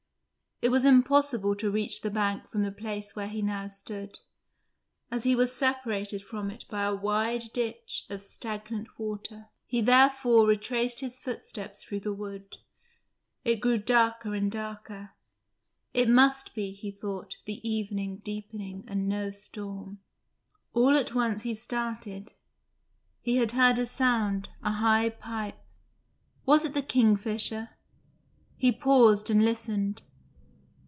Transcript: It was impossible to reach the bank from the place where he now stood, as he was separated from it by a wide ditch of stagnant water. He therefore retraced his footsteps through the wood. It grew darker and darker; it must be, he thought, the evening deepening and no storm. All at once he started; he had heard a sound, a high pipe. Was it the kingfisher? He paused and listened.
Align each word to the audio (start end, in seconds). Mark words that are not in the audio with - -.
It 0.63 0.69
was 0.69 0.85
impossible 0.85 1.55
to 1.55 1.71
reach 1.71 2.01
the 2.01 2.11
bank 2.11 2.47
from 2.51 2.61
the 2.61 2.71
place 2.71 3.15
where 3.15 3.27
he 3.27 3.41
now 3.41 3.65
stood, 3.65 4.19
as 5.09 5.23
he 5.23 5.35
was 5.35 5.55
separated 5.55 6.21
from 6.21 6.51
it 6.51 6.65
by 6.69 6.83
a 6.83 6.93
wide 6.93 7.45
ditch 7.51 8.05
of 8.11 8.21
stagnant 8.21 8.99
water. 8.99 9.47
He 9.65 9.81
therefore 9.81 10.45
retraced 10.45 10.99
his 10.99 11.17
footsteps 11.19 11.81
through 11.81 12.01
the 12.01 12.13
wood. 12.13 12.57
It 13.43 13.55
grew 13.55 13.79
darker 13.79 14.35
and 14.35 14.51
darker; 14.51 15.15
it 15.95 16.07
must 16.07 16.53
be, 16.53 16.73
he 16.73 16.91
thought, 16.91 17.37
the 17.45 17.67
evening 17.67 18.17
deepening 18.17 18.83
and 18.87 19.09
no 19.09 19.31
storm. 19.31 19.99
All 20.73 20.95
at 20.95 21.15
once 21.15 21.41
he 21.41 21.55
started; 21.55 22.33
he 23.19 23.37
had 23.37 23.53
heard 23.53 23.79
a 23.79 23.87
sound, 23.87 24.49
a 24.61 24.73
high 24.73 25.09
pipe. 25.09 25.57
Was 26.45 26.63
it 26.65 26.75
the 26.75 26.83
kingfisher? 26.83 27.71
He 28.57 28.71
paused 28.71 29.31
and 29.31 29.43
listened. 29.43 30.03